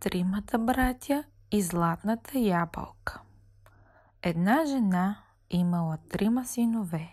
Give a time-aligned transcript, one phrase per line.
[0.00, 3.20] Тримата братя и златната ябълка.
[4.22, 5.16] Една жена
[5.50, 7.10] имала трима синове.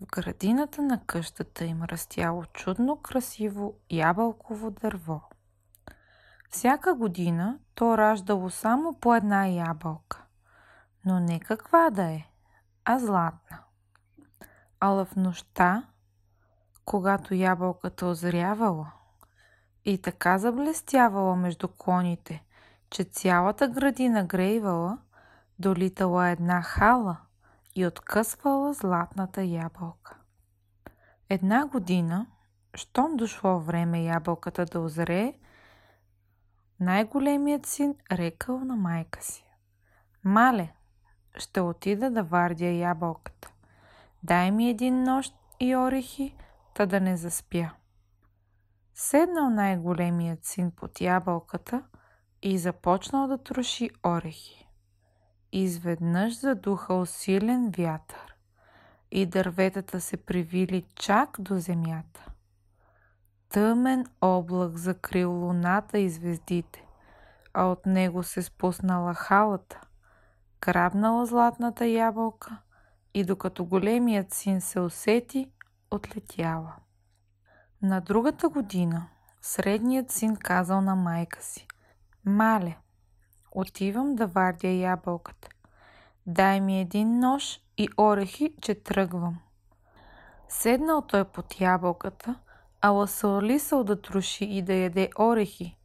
[0.00, 5.22] В градината на къщата им растяло чудно красиво ябълково дърво.
[6.50, 10.24] Всяка година то раждало само по една ябълка,
[11.04, 12.26] но не каква да е,
[12.84, 13.58] а златна.
[14.80, 15.88] Ала в нощта,
[16.84, 18.92] когато ябълката озрявала,
[19.84, 22.44] и така заблестявала между клоните,
[22.90, 24.98] че цялата градина грейвала,
[25.58, 27.16] долитала една хала
[27.74, 30.16] и откъсвала златната ябълка.
[31.28, 32.26] Една година,
[32.74, 35.34] щом дошло време ябълката да озрее,
[36.80, 39.44] най-големият син рекал на майка си.
[40.24, 40.72] Мале,
[41.36, 43.52] ще отида да вардя ябълката.
[44.22, 46.36] Дай ми един нощ и орехи,
[46.74, 47.70] та да не заспя.
[48.96, 51.82] Седнал най-големият син под ябълката
[52.42, 54.68] и започнал да троши орехи.
[55.52, 58.36] Изведнъж задухал силен вятър
[59.10, 62.26] и дърветата се привили чак до земята.
[63.48, 66.86] Тъмен облак закрил луната и звездите,
[67.54, 69.80] а от него се спуснала халата,
[70.60, 72.58] грабнала златната ябълка
[73.14, 75.50] и докато големият син се усети,
[75.90, 76.83] отлетяла.
[77.84, 79.06] На другата година
[79.42, 81.66] средният син казал на майка си
[82.24, 82.76] Мале,
[83.52, 85.48] отивам да вардя ябълката.
[86.26, 89.40] Дай ми един нож и орехи, че тръгвам.
[90.48, 92.34] Седнал той под ябълката,
[92.80, 95.78] ала се олисал да троши и да яде орехи.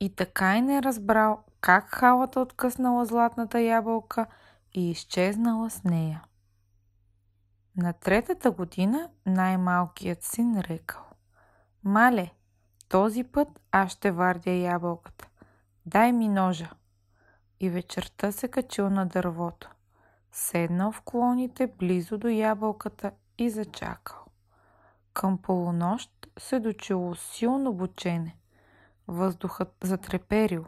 [0.00, 4.26] И така и не разбрал как халата откъснала златната ябълка
[4.74, 6.24] и изчезнала с нея.
[7.76, 11.05] На третата година най-малкият син рекал.
[11.86, 12.30] Мале,
[12.88, 15.28] този път аз ще вардя ябълката.
[15.86, 16.70] Дай ми ножа.
[17.60, 19.70] И вечерта се качил на дървото.
[20.32, 24.24] Седнал в клоните близо до ябълката и зачакал.
[25.14, 28.36] Към полунощ се дочуло силно бучене.
[29.08, 30.66] Въздухът затреперил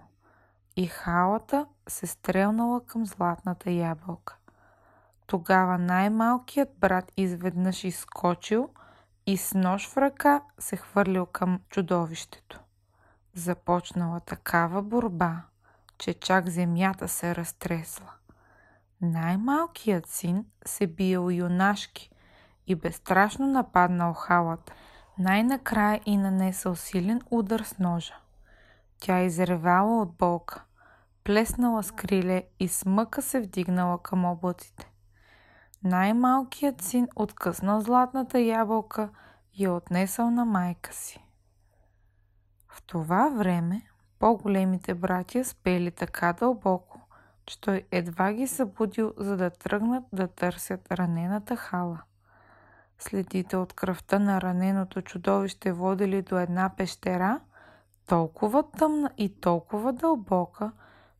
[0.77, 4.37] и халата се стрелнала към златната ябълка.
[5.27, 8.69] Тогава най-малкият брат изведнъж изскочил–
[9.29, 12.61] и с нож в ръка се хвърлил към чудовището.
[13.35, 15.43] Започнала такава борба,
[15.99, 18.13] че чак земята се разтресла.
[19.01, 22.11] Най-малкият син се биел юнашки
[22.67, 24.73] и безстрашно нападнал халата.
[25.19, 28.15] Най-накрая и нанесъл силен удар с ножа.
[29.01, 30.65] Тя изревала от болка,
[31.25, 34.88] плеснала с криле и с мъка се вдигнала към облаците.
[35.85, 39.09] Най-малкият син откъснал златната ябълка
[39.55, 41.25] и я отнесъл на майка си.
[42.69, 43.83] В това време
[44.19, 47.01] по-големите братя спели така дълбоко,
[47.47, 52.03] че той едва ги събудил, за да тръгнат да търсят ранената хала.
[52.99, 57.41] Следите от кръвта на раненото чудовище водили до една пещера,
[58.07, 60.73] толкова тъмна и толкова дълбока,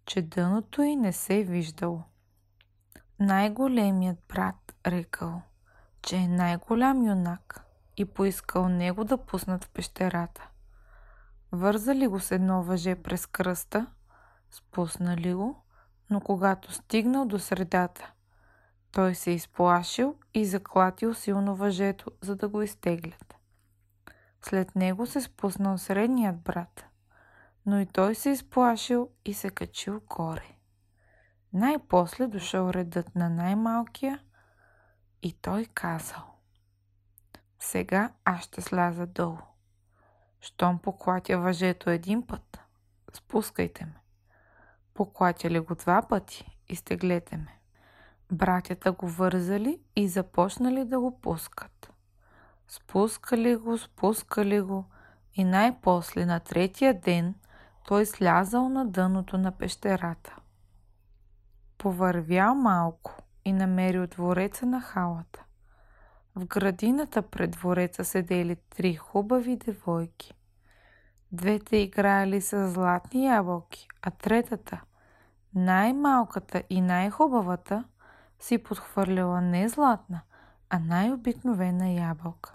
[0.07, 2.03] че дъното й не се виждало.
[3.21, 5.43] Най-големият брат рекал,
[6.03, 7.61] че е най-голям юнак
[7.97, 10.49] и поискал него да пуснат в пещерата.
[11.53, 13.87] Вързали го с едно въже през кръста,
[14.51, 15.63] спуснали го,
[16.11, 18.13] но когато стигнал до средата,
[18.93, 23.35] той се изплашил и заклатил силно въжето, за да го изтеглят.
[24.43, 26.85] След него се спуснал средният брат,
[27.67, 30.58] но и той се изплашил и се качил горе.
[31.53, 34.21] Най-после дошъл редът на най-малкия
[35.23, 36.23] и той казал
[37.59, 39.39] Сега аз ще сляза долу.
[40.41, 42.59] Щом поклатя въжето един път,
[43.15, 44.01] спускайте ме.
[44.95, 47.59] Поклатя ли го два пъти, изтеглете ме.
[48.33, 51.93] Братята го вързали и започнали да го пускат.
[52.69, 54.85] Спускали го, спускали го
[55.35, 57.35] и най-после на третия ден
[57.87, 60.37] той слязал на дъното на пещерата.
[61.79, 63.15] Повървял малко
[63.45, 65.45] и намерил двореца на халата.
[66.37, 70.35] В градината пред двореца седели три хубави девойки.
[71.33, 74.83] Двете играели с златни ябълки, а третата,
[75.55, 77.85] най-малката и най-хубавата,
[78.39, 80.21] си подхвърляла не златна,
[80.71, 82.53] а най-обикновена ябълка.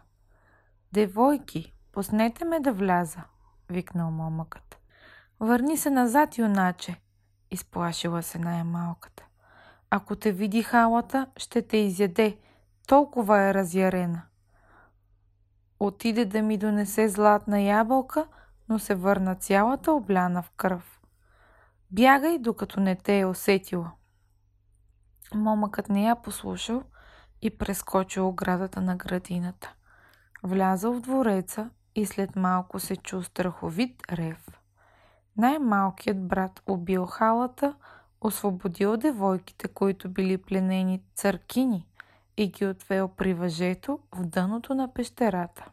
[0.93, 3.23] Девойки, пуснете ме да вляза,
[3.69, 4.77] викнал момъкът.
[5.39, 7.01] Върни се назад, юначе,
[7.53, 9.23] изплашила се най-малката.
[9.89, 12.38] Ако те види халата, ще те изяде.
[12.88, 14.21] Толкова е разярена.
[15.79, 18.27] Отиде да ми донесе златна ябълка,
[18.69, 21.01] но се върна цялата обляна в кръв.
[21.91, 23.91] Бягай, докато не те е усетила.
[25.35, 26.83] Момъкът не я послушал
[27.41, 29.73] и прескочил оградата на градината.
[30.44, 34.52] Влязъл в двореца и след малко се чу страховит рев.
[35.38, 37.75] Най-малкият брат убил халата,
[38.21, 41.88] освободил девойките, които били пленени църкини
[42.38, 45.65] и ги отвел при въжето в дъното на пещерата.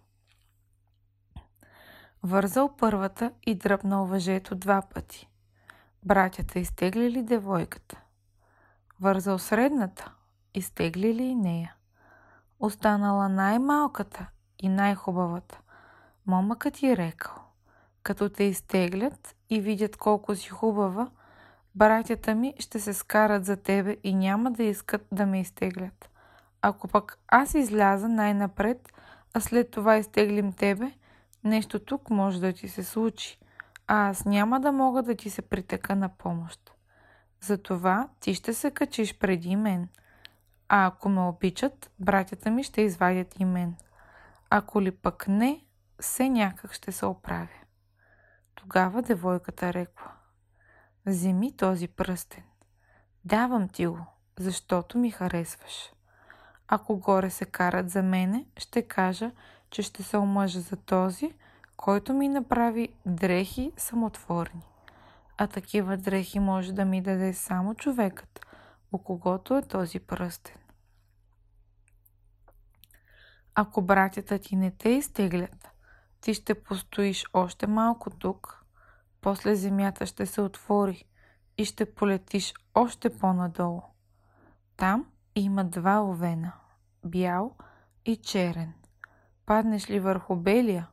[2.22, 5.28] Вързал първата и дръпнал въжето два пъти.
[6.04, 8.00] Братята изтеглили девойката.
[9.00, 10.12] Вързал средната,
[10.54, 11.74] изтеглили и нея.
[12.60, 14.26] Останала най-малката
[14.58, 15.60] и най-хубавата.
[16.26, 17.34] Момъкът ти рекал,
[18.02, 21.10] като те изтеглят и видят колко си хубава,
[21.74, 26.10] братята ми ще се скарат за тебе и няма да искат да ме изтеглят.
[26.62, 28.92] Ако пък аз изляза най-напред,
[29.34, 30.92] а след това изтеглим тебе,
[31.44, 33.38] нещо тук може да ти се случи,
[33.86, 36.72] а аз няма да мога да ти се притека на помощ.
[37.40, 39.88] Затова ти ще се качиш преди мен.
[40.68, 43.74] А ако ме обичат, братята ми ще извадят и мен.
[44.50, 45.64] Ако ли пък не,
[46.00, 47.59] все някак ще се оправя.
[48.60, 50.12] Тогава девойката рекла.
[51.06, 52.42] Вземи този пръстен.
[53.24, 54.06] Давам ти го,
[54.38, 55.92] защото ми харесваш.
[56.68, 59.30] Ако горе се карат за мене, ще кажа,
[59.70, 61.32] че ще се омъжа за този,
[61.76, 64.62] който ми направи дрехи самотворни.
[65.38, 68.46] А такива дрехи може да ми даде само човекът,
[68.92, 70.56] у когото е този пръстен.
[73.54, 75.69] Ако братята ти не те изтеглят,
[76.20, 78.64] ти ще постоиш още малко тук,
[79.20, 81.04] после земята ще се отвори
[81.58, 83.82] и ще полетиш още по-надолу.
[84.76, 86.52] Там има два овена–
[87.04, 87.56] бял
[88.04, 88.72] и черен.
[89.46, 90.88] Паднеш ли върху белия,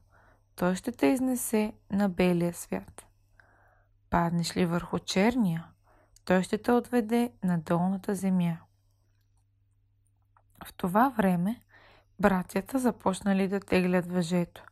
[0.55, 3.05] той ще те изнесе на белия свят.
[4.09, 5.67] Паднеш ли върху черния,
[6.25, 8.57] той ще те отведе на долната земя.
[10.65, 11.61] В това време
[12.19, 14.63] братята започнали да теглят въжето,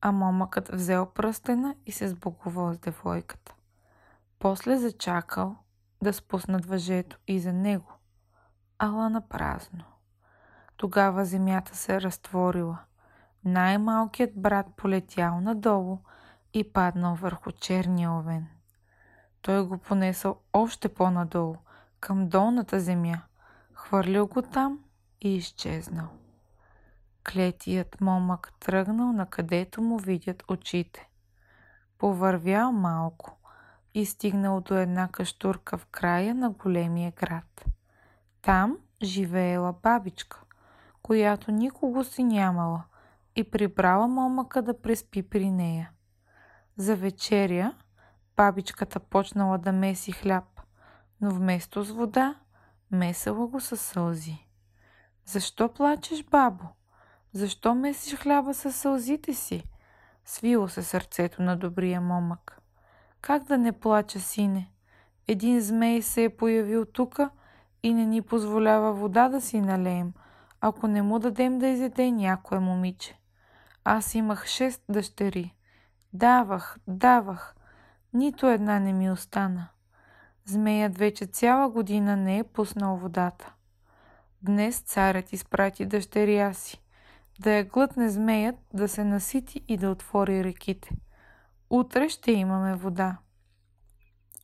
[0.00, 3.54] а момъкът взел пръстена и се сбогувал с девойката.
[4.38, 5.56] После зачакал
[6.02, 7.92] да спуснат въжето и за него,
[8.78, 9.84] ала на празно.
[10.76, 12.78] Тогава земята се разтворила.
[13.44, 15.98] Най-малкият брат полетял надолу
[16.54, 18.46] и паднал върху черния овен.
[19.42, 21.56] Той го понесъл още по-надолу,
[22.00, 23.20] към долната земя,
[23.74, 24.78] хвърлил го там
[25.20, 26.08] и изчезнал.
[27.32, 31.08] Клетият момък тръгнал на където му видят очите.
[31.98, 33.38] Повървял малко
[33.94, 37.64] и стигнал до една каштурка в края на големия град.
[38.42, 40.42] Там живеела бабичка,
[41.02, 42.84] която никого си нямала
[43.36, 45.90] и прибрала момъка да преспи при нея.
[46.76, 47.74] За вечеря
[48.36, 50.60] бабичката почнала да меси хляб,
[51.20, 52.34] но вместо с вода
[52.90, 54.48] месела го със сълзи.
[55.24, 56.77] Защо плачеш, бабо?
[57.32, 59.64] Защо месиш хляба със сълзите си?
[60.24, 62.60] Свило се сърцето на добрия момък.
[63.20, 64.70] Как да не плача, сине?
[65.28, 67.30] Един змей се е появил тука
[67.82, 70.12] и не ни позволява вода да си налеем,
[70.60, 73.18] ако не му дадем да изеде някое момиче.
[73.84, 75.54] Аз имах шест дъщери.
[76.12, 77.54] Давах, давах,
[78.12, 79.68] нито една не ми остана.
[80.44, 83.52] Змеят вече цяла година не е пуснал водата.
[84.42, 86.82] Днес царят изпрати дъщеря си.
[87.38, 90.96] Да я глътне змеят, да се насити и да отвори реките.
[91.70, 93.18] Утре ще имаме вода.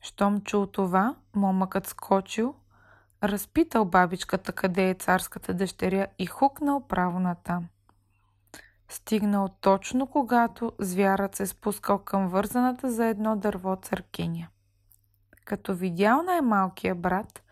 [0.01, 2.55] Щом чул това, момъкът скочил,
[3.23, 7.67] разпитал бабичката къде е царската дъщеря и хукнал право натам.
[8.89, 14.47] Стигнал точно когато звярат се спускал към вързаната за едно дърво църкиня.
[15.45, 17.43] Като видял най-малкия брат,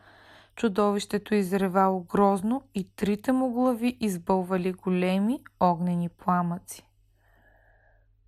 [0.55, 6.87] чудовището изревало грозно и трите му глави избълвали големи огнени пламъци.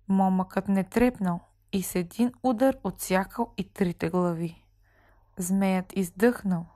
[0.08, 1.40] Момъкът не трепнал
[1.72, 4.64] и с един удар отсякал и трите глави.
[5.36, 6.66] Змеят издъхнал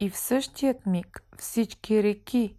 [0.00, 2.56] и в същият миг всички реки,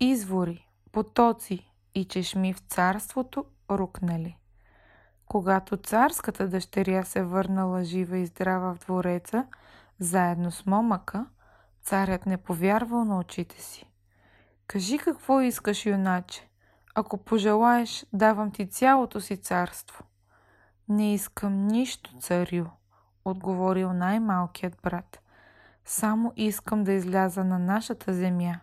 [0.00, 4.36] извори, потоци и чешми в царството рукнали.
[5.26, 9.46] Когато царската дъщеря се върнала жива и здрава в двореца,
[9.98, 11.26] заедно с момъка,
[11.82, 13.86] царят не повярвал на очите си.
[14.66, 16.48] Кажи какво искаш, юначе.
[16.94, 20.04] Ако пожелаеш, давам ти цялото си царство.
[20.88, 22.64] Не искам нищо, царю,
[23.24, 25.20] отговорил най-малкият брат.
[25.84, 28.60] Само искам да изляза на нашата земя.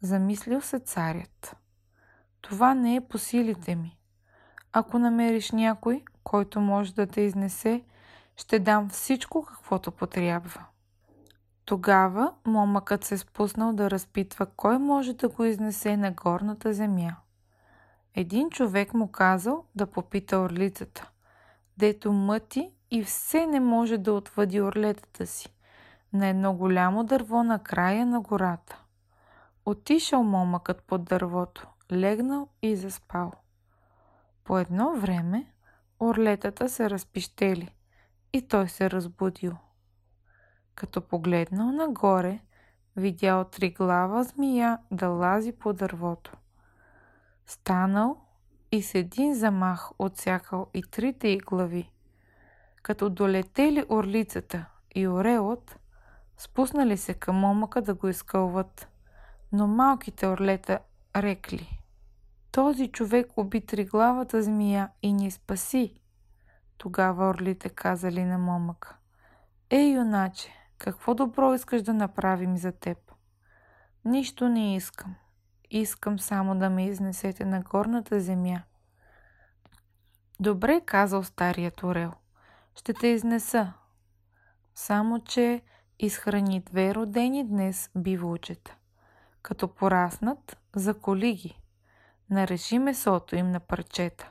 [0.00, 1.56] Замислил се царят.
[2.40, 3.98] Това не е по силите ми.
[4.72, 7.84] Ако намериш някой, който може да те изнесе,
[8.36, 10.64] ще дам всичко, каквото потрябва.
[11.64, 17.16] Тогава момъкът се спуснал да разпитва кой може да го изнесе на горната земя.
[18.14, 21.10] Един човек му казал да попита орлицата,
[21.76, 25.48] дето мъти и все не може да отвъди орлетата си
[26.12, 28.82] на едно голямо дърво на края на гората.
[29.64, 33.32] Отишъл момъкът под дървото, легнал и заспал.
[34.44, 35.52] По едно време
[36.00, 37.74] орлетата се разпищели
[38.32, 39.56] и той се разбудил.
[40.80, 42.40] Като погледнал нагоре,
[42.96, 46.36] видял триглава змия да лази по дървото.
[47.46, 48.20] Станал
[48.72, 51.90] и с един замах отсякал и трите й глави.
[52.82, 55.78] Като долетели орлицата и орелът,
[56.36, 58.88] спуснали се към момъка да го изкълват.
[59.52, 60.78] Но малките орлета
[61.16, 61.80] рекли.
[62.52, 66.00] Този човек уби триглавата змия и ни спаси.
[66.78, 68.96] Тогава орлите казали на момъка.
[69.70, 72.98] Ей, юначе, какво добро искаш да направим за теб?
[74.04, 75.14] Нищо не искам.
[75.70, 78.62] Искам само да ме изнесете на горната земя.
[80.40, 82.12] Добре, казал старият орел.
[82.74, 83.72] Ще те изнеса.
[84.74, 85.62] Само, че
[85.98, 88.76] изхрани две родени днес биволчета.
[89.42, 91.60] Като пораснат, заколи ги.
[92.30, 94.30] Нареши месото им на парчета.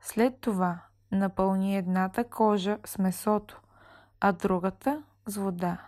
[0.00, 0.80] След това
[1.12, 3.60] напълни едната кожа с месото,
[4.20, 5.78] а другата с вода.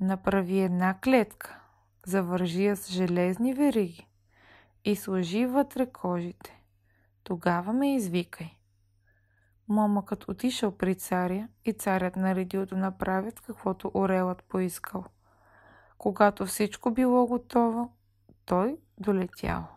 [0.00, 1.60] Направи една клетка,
[2.06, 4.08] завържи я с железни вериги
[4.84, 6.62] и сложи вътре кожите.
[7.24, 8.56] Тогава ме извикай.
[9.68, 15.04] Момъкът отишъл при царя и царят наредил да направят каквото орелът поискал.
[15.98, 17.92] Когато всичко било готово,
[18.44, 19.68] той долетял.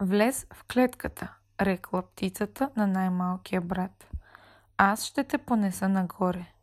[0.00, 4.10] Влез в клетката, рекла птицата на най-малкия брат.
[4.76, 6.55] Аз ще те понеса нагоре.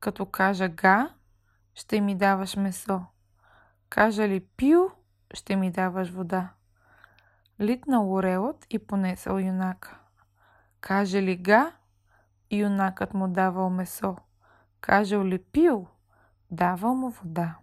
[0.00, 1.10] Като кажа га,
[1.74, 3.00] ще ми даваш месо.
[3.88, 4.80] Кажа ли пио,
[5.34, 6.50] ще ми даваш вода.
[7.60, 9.98] Литнал орелът и понесъл юнака.
[10.80, 11.72] Каже ли га,
[12.50, 14.16] юнакът му давал месо.
[14.80, 15.86] Кажел ли пил,
[16.50, 17.58] давал му вода.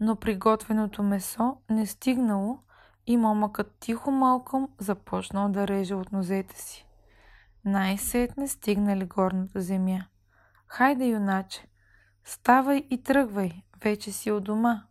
[0.00, 2.58] Но приготвеното месо не стигнало
[3.06, 6.86] и момъкът тихо малком започнал да реже от нозете си.
[7.64, 10.06] Най-сетне стигнали горната земя.
[10.68, 11.66] Хайде, юначе,
[12.24, 14.86] ставай и тръгвай, вече си у дома.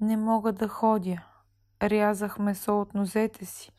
[0.00, 1.22] Не мога да ходя.
[1.82, 3.72] Рязах месо от нозете си,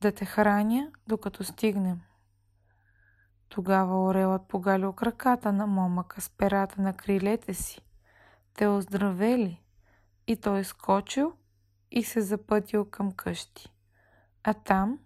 [0.00, 2.00] да те храня, докато стигнем.
[3.48, 7.80] Тогава орелът погалил краката на момъка с перата на крилете си.
[8.54, 9.62] Те оздравели
[10.26, 11.32] и той скочил
[11.90, 13.72] и се запътил към къщи.
[14.44, 14.98] А там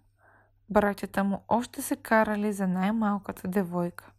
[0.69, 4.11] братята му още се карали за най-малката девойка.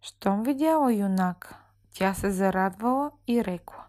[0.00, 1.54] Щом видяла юнак,
[1.90, 3.84] тя се зарадвала и рекла.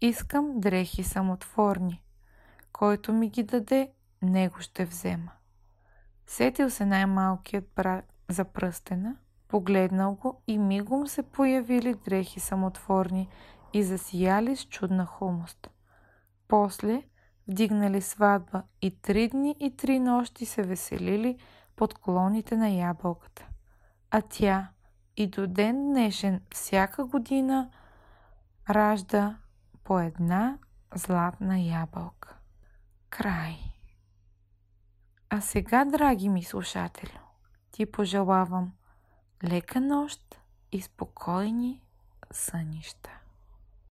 [0.00, 2.02] Искам дрехи самотворни.
[2.72, 5.30] Който ми ги даде, него ще взема.
[6.26, 9.16] Сетил се най-малкият брат за пръстена,
[9.48, 13.28] погледнал го и мигом се появили дрехи самотворни
[13.72, 15.70] и засияли с чудна хумост.
[16.48, 17.02] После
[17.48, 21.38] вдигнали сватба и три дни и три нощи се веселили
[21.76, 23.46] под клоните на ябълката.
[24.10, 24.68] А тя
[25.16, 27.70] и до ден днешен всяка година
[28.70, 29.36] ражда
[29.84, 30.58] по една
[30.94, 32.34] златна ябълка.
[33.10, 33.56] Край.
[35.30, 37.18] А сега, драги ми слушатели,
[37.70, 38.72] ти пожелавам
[39.44, 40.40] лека нощ
[40.72, 41.82] и спокойни
[42.32, 43.10] сънища.